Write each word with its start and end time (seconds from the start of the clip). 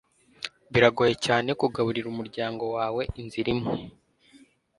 biragoye 0.71 1.13
cyane 1.25 1.49
kugaburira 1.59 2.07
umuryango 2.13 2.63
wawe 2.75 3.03
inzira 3.21 3.47
imwe 3.55 3.77